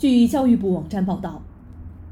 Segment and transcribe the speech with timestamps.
[0.00, 1.42] 据教育部网站报道，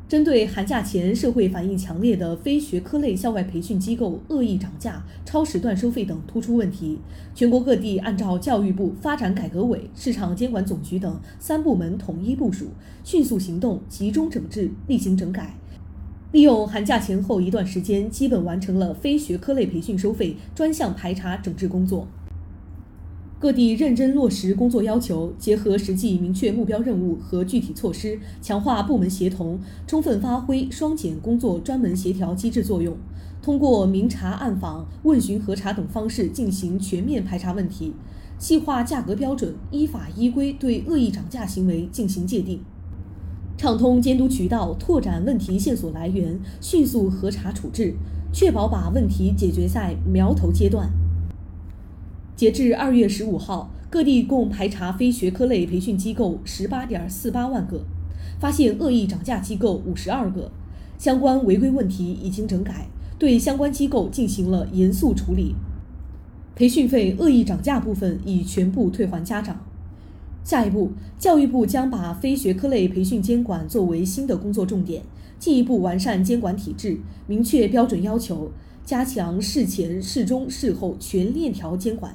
[0.07, 6.99] 针对寒假前社会反应强烈的非学科类校外培训机构恶意涨价、超时段收费等突出问题，
[7.35, 12.67] 全国各地按照教育部发展改革委、市场监管总局等三部门统一部署，
[13.05, 15.55] 迅速行动，集中整治，厉行整改。
[16.33, 22.07] 利用寒假前后一段时间，基本完成了非学科类培训收费专项排查整治工作。
[23.41, 32.97] 各地认真落实工作要求，结合实际明确目标任务和具体措施，强化部门协同，充分发挥双减工作专门协调机制作用。
[33.41, 37.95] 通过明查暗访、问询核查等方式进行全面排查问题，
[38.41, 42.59] 细化价格标准，依法依规对恶意涨价行为进行界定，
[43.57, 47.95] 畅通监督渠道，拓展问题线索来源，迅速核查处置，
[48.33, 50.91] 确保把问题解决在苗头阶段。
[52.39, 57.85] 截至二月十五号，各地共排查非学科类培训机构十八点四八万个，
[58.39, 60.53] 发现恶意涨价机构五十二个，
[60.97, 62.87] 相关违规问题已经整改，
[63.19, 65.57] 对相关机构进行了严肃处理。
[66.55, 69.61] 培训费恶意涨价部分已全部退还家长。
[70.45, 75.03] 下一步，教育部将把非学科类培训监管作为新的工作重点，
[75.41, 78.53] 进一步完善监管体制，明确标准要求，
[78.85, 82.15] 加强事前、事中、事后全链条监管。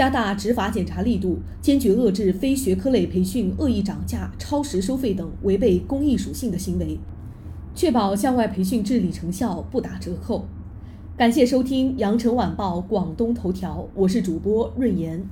[0.00, 6.98] 加大执法检查力度，坚决遏制非学科类培训恶意涨价、超时收费等违背公益属性的行为，
[7.74, 10.46] 确保校外培训治理成效不打折扣。
[11.18, 15.22] 感谢收听羊城晚报广东头条，我是主播润言。